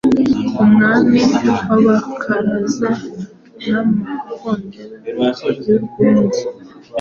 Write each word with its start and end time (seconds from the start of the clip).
Umwami 0.63 1.19
w’abakaraza 1.67 2.89
namakondera 3.63 4.95
yurwunge 5.69 6.41